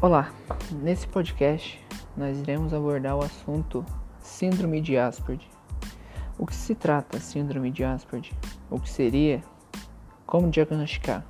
[0.00, 0.32] Olá,
[0.80, 1.76] nesse podcast
[2.16, 3.84] nós iremos abordar o assunto
[4.20, 5.48] Síndrome de Asperger.
[6.38, 8.32] O que se trata Síndrome de Asperger?
[8.70, 9.42] O que seria?
[10.24, 11.26] Como diagnosticar?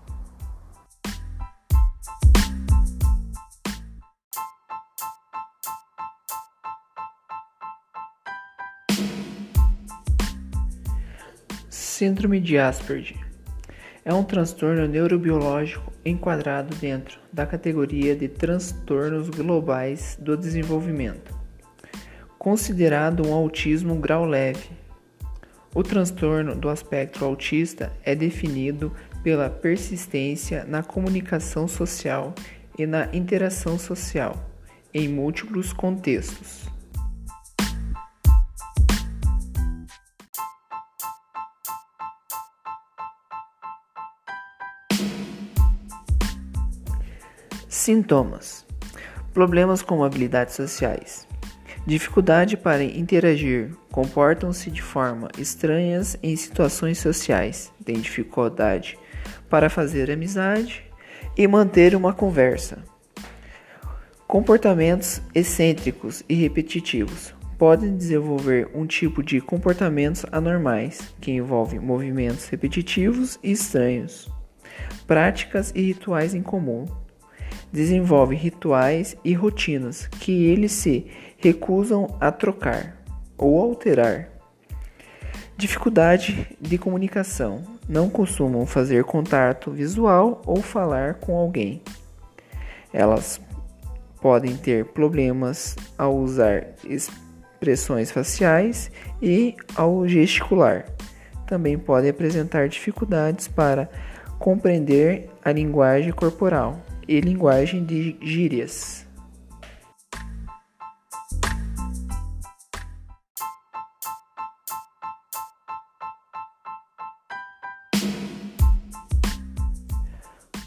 [11.70, 13.27] Síndrome de Asperger
[14.04, 21.36] é um transtorno neurobiológico enquadrado dentro da categoria de transtornos globais do desenvolvimento,
[22.38, 24.70] considerado um autismo grau leve.
[25.74, 32.34] O transtorno do aspecto autista é definido pela persistência na comunicação social
[32.78, 34.48] e na interação social
[34.94, 36.77] em múltiplos contextos.
[47.88, 48.66] Sintomas:
[49.32, 51.26] Problemas com habilidades sociais.
[51.86, 58.98] Dificuldade para interagir, comportam-se de forma estranhas em situações sociais, têm dificuldade
[59.48, 60.84] para fazer amizade
[61.34, 62.84] e manter uma conversa.
[64.26, 67.34] Comportamentos excêntricos e repetitivos.
[67.56, 74.30] Podem desenvolver um tipo de comportamentos anormais que envolve movimentos repetitivos e estranhos,
[75.06, 76.84] práticas e rituais em comum
[77.72, 81.06] desenvolve rituais e rotinas que eles se
[81.38, 82.96] recusam a trocar
[83.36, 84.28] ou alterar.
[85.56, 87.62] Dificuldade de comunicação.
[87.88, 91.82] Não costumam fazer contato visual ou falar com alguém.
[92.92, 93.40] Elas
[94.20, 98.90] podem ter problemas ao usar expressões faciais
[99.22, 100.86] e ao gesticular.
[101.46, 103.88] Também podem apresentar dificuldades para
[104.38, 109.06] compreender a linguagem corporal e linguagem de gírias.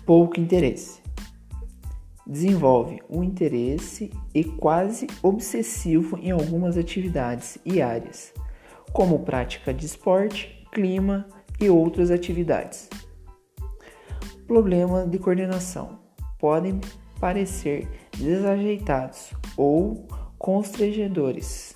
[0.03, 0.99] Pouco interesse.
[2.25, 8.33] Desenvolve um interesse e quase obsessivo em algumas atividades e áreas,
[8.91, 11.27] como prática de esporte, clima
[11.59, 12.89] e outras atividades.
[14.47, 16.00] Problema de coordenação
[16.41, 16.81] podem
[17.19, 17.87] parecer
[18.17, 20.07] desajeitados ou
[20.39, 21.75] constrangedores.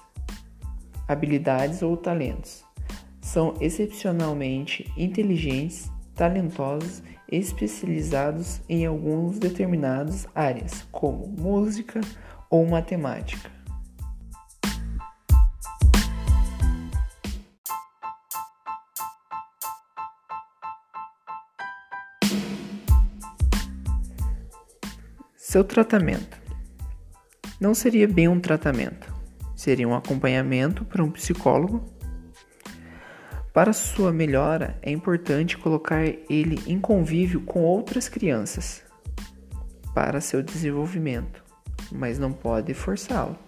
[1.08, 2.66] Habilidades ou talentos
[3.22, 12.02] são excepcionalmente inteligentes, talentosos e especializados em algumas determinadas áreas, como música
[12.50, 13.52] ou matemática.
[25.56, 26.38] Seu tratamento
[27.62, 29.10] não seria bem um tratamento,
[29.56, 31.82] seria um acompanhamento para um psicólogo.
[33.54, 38.84] Para sua melhora, é importante colocar ele em convívio com outras crianças
[39.94, 41.42] para seu desenvolvimento,
[41.90, 43.40] mas não pode forçá-lo.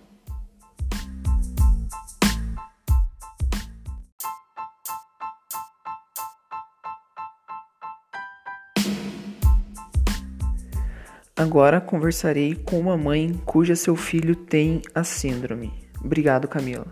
[11.37, 15.71] Agora conversarei com uma mãe cuja seu filho tem a síndrome.
[16.03, 16.87] Obrigado, Camila.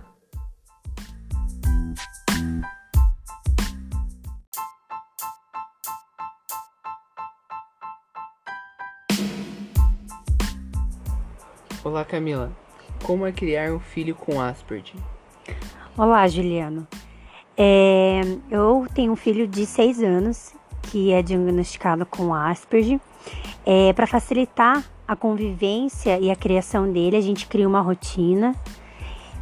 [11.83, 12.51] Olá, Camila.
[13.03, 15.01] Como é criar um filho com Asperger?
[15.97, 16.87] Olá, Juliano.
[17.57, 20.53] É, eu tenho um filho de 6 anos
[20.85, 22.99] que é diagnosticado com Asperger
[23.65, 28.55] é, Para facilitar a convivência e a criação dele, a gente cria uma rotina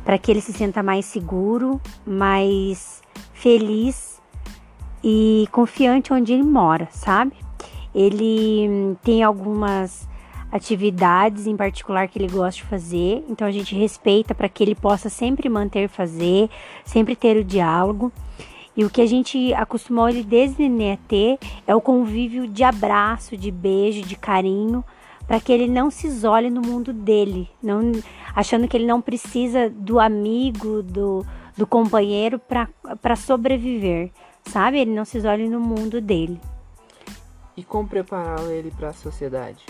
[0.03, 3.01] para que ele se sinta mais seguro, mais
[3.33, 4.21] feliz
[5.03, 7.33] e confiante onde ele mora, sabe?
[7.95, 10.07] Ele hum, tem algumas
[10.51, 14.75] atividades em particular que ele gosta de fazer, então a gente respeita para que ele
[14.75, 16.49] possa sempre manter fazer,
[16.85, 18.11] sempre ter o diálogo.
[18.75, 21.37] E o que a gente acostumou ele desde neném a ter
[21.67, 24.83] é o convívio de abraço, de beijo, de carinho,
[25.27, 27.91] para que ele não se isole no mundo dele, não
[28.35, 31.25] achando que ele não precisa do amigo, do,
[31.55, 34.11] do companheiro para sobreviver,
[34.45, 34.79] sabe?
[34.79, 36.39] Ele não se isole no mundo dele.
[37.55, 39.63] E como preparar ele para a sociedade?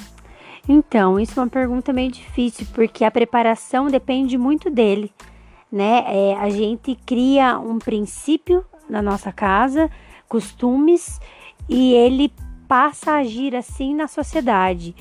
[0.68, 5.12] Então, isso é uma pergunta meio difícil, porque a preparação depende muito dele,
[5.70, 6.06] né?
[6.08, 9.90] É, a gente cria um princípio na nossa casa,
[10.28, 11.20] costumes,
[11.68, 12.32] e ele
[12.68, 14.96] passa a agir assim na sociedade.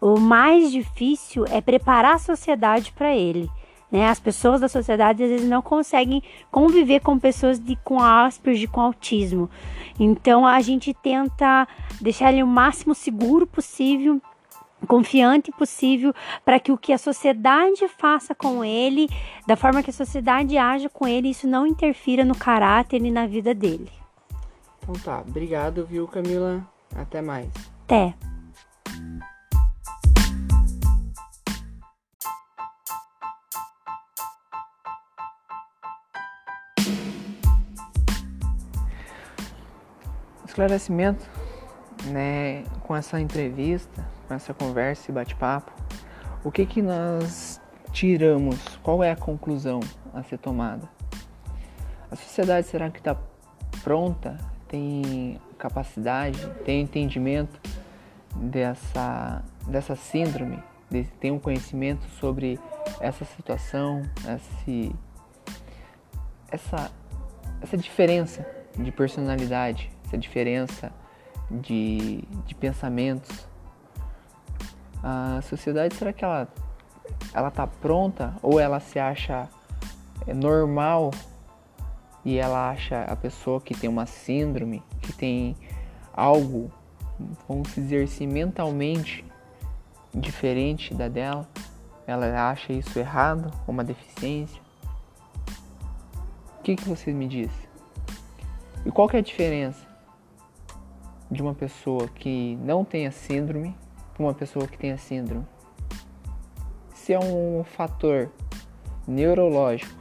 [0.00, 3.50] O mais difícil é preparar a sociedade para ele.
[3.90, 4.08] Né?
[4.08, 8.80] As pessoas da sociedade às vezes não conseguem conviver com pessoas de, com Asperger, com
[8.80, 9.48] autismo.
[9.98, 11.66] Então a gente tenta
[12.00, 14.20] deixar ele o máximo seguro possível
[14.86, 16.12] confiante possível
[16.44, 19.08] para que o que a sociedade faça com ele,
[19.46, 23.26] da forma que a sociedade age com ele, isso não interfira no caráter e na
[23.26, 23.90] vida dele.
[24.82, 26.66] Então tá, obrigado, viu, Camila?
[26.94, 27.48] Até mais.
[27.84, 28.14] Até.
[40.46, 41.28] Esclarecimento,
[42.06, 45.72] né, com essa entrevista, com essa conversa e bate-papo,
[46.44, 47.60] o que que nós
[47.92, 48.76] tiramos?
[48.82, 49.80] Qual é a conclusão
[50.12, 50.88] a ser tomada?
[52.10, 53.16] A sociedade será que está
[53.82, 54.36] pronta
[54.68, 57.60] tem capacidade, tem entendimento
[58.34, 60.62] dessa, dessa síndrome,
[61.20, 62.58] tem um conhecimento sobre
[63.00, 64.02] essa situação,
[64.34, 64.94] esse,
[66.50, 66.90] essa,
[67.60, 68.46] essa diferença
[68.76, 70.92] de personalidade, essa diferença
[71.50, 73.48] de, de pensamentos.
[75.02, 76.48] A sociedade, será que ela
[77.32, 79.48] ela está pronta ou ela se acha
[80.34, 81.10] normal
[82.24, 85.56] e ela acha a pessoa que tem uma síndrome, que tem
[86.12, 86.70] algo,
[87.48, 89.24] vamos dizer assim, mentalmente
[90.12, 91.48] diferente da dela,
[92.06, 94.60] ela acha isso errado, uma deficiência.
[96.58, 97.50] O que, que você me diz?
[98.84, 99.86] E qual que é a diferença
[101.30, 103.76] de uma pessoa que não tenha síndrome
[104.16, 105.44] para uma pessoa que tenha síndrome?
[106.94, 108.30] Se é um fator
[109.06, 109.94] neurológico,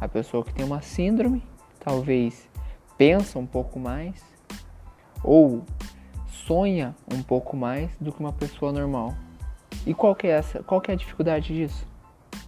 [0.00, 1.42] a pessoa que tem uma síndrome
[1.78, 2.50] talvez
[2.98, 4.20] pensa um pouco mais
[5.22, 5.64] ou
[6.26, 9.14] sonha um pouco mais do que uma pessoa normal.
[9.86, 10.62] E qual que é essa?
[10.62, 11.86] Qual que é a dificuldade disso?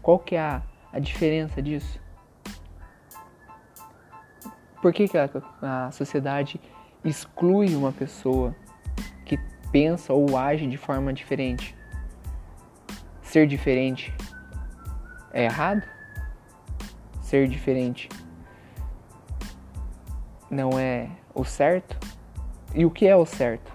[0.02, 0.62] Qual que é a,
[0.92, 2.00] a diferença disso?
[4.82, 5.30] Por que, que a,
[5.62, 6.60] a sociedade
[7.04, 8.54] exclui uma pessoa
[9.74, 11.76] pensa ou age de forma diferente?
[13.20, 14.14] Ser diferente
[15.32, 15.82] é errado?
[17.20, 18.08] Ser diferente
[20.48, 21.98] não é o certo?
[22.72, 23.73] E o que é o certo?